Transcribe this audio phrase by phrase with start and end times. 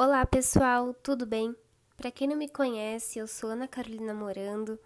[0.00, 1.52] Olá pessoal, tudo bem?
[1.96, 4.78] Para quem não me conhece, eu sou Ana Carolina Morando.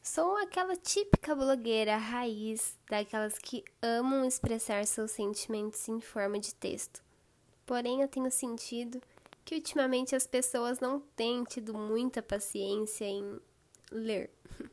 [0.00, 7.02] Sou aquela típica blogueira raiz, daquelas que amam expressar seus sentimentos em forma de texto.
[7.66, 9.02] Porém, eu tenho sentido
[9.44, 13.40] que ultimamente as pessoas não têm tido muita paciência em
[13.90, 14.30] ler.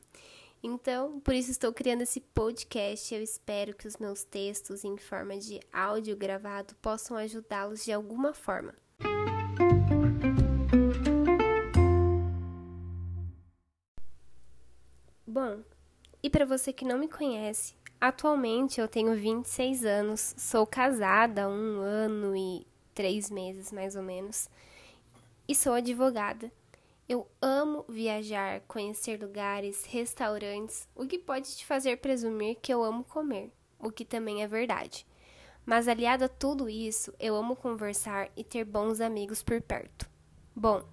[0.61, 3.13] Então, por isso estou criando esse podcast.
[3.13, 8.33] Eu espero que os meus textos em forma de áudio gravado possam ajudá-los de alguma
[8.33, 8.73] forma.
[15.29, 15.59] Bom,
[16.23, 21.49] e para você que não me conhece, atualmente eu tenho 26 anos, sou casada há
[21.49, 24.49] um ano e três meses mais ou menos,
[25.45, 26.49] e sou advogada.
[27.09, 33.03] Eu amo viajar, conhecer lugares, restaurantes, o que pode te fazer presumir que eu amo
[33.03, 35.05] comer, o que também é verdade.
[35.65, 40.09] Mas aliado a tudo isso, eu amo conversar e ter bons amigos por perto.
[40.55, 40.85] Bom,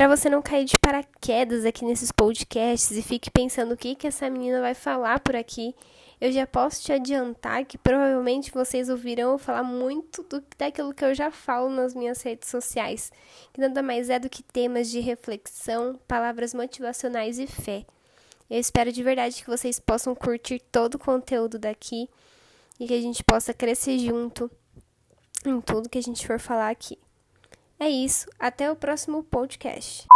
[0.00, 4.06] para você não cair de paraquedas aqui nesses podcasts e fique pensando o que, que
[4.06, 5.74] essa menina vai falar por aqui,
[6.18, 11.04] eu já posso te adiantar que provavelmente vocês ouvirão eu falar muito do, daquilo que
[11.04, 13.12] eu já falo nas minhas redes sociais,
[13.52, 17.84] que nada mais é do que temas de reflexão, palavras motivacionais e fé.
[18.48, 22.08] Eu espero de verdade que vocês possam curtir todo o conteúdo daqui
[22.80, 24.50] e que a gente possa crescer junto
[25.44, 26.98] em tudo que a gente for falar aqui.
[27.82, 30.06] É isso, até o próximo podcast.